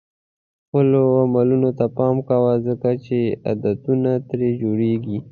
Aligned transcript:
خپلو 0.65 1.01
عملونو 1.23 1.69
ته 1.77 1.85
پام 1.97 2.15
کوه 2.29 2.53
ځکه 2.67 2.89
چې 3.05 3.17
عادتونه 3.47 4.11
ترې 4.27 4.49
جوړېږي. 4.61 5.17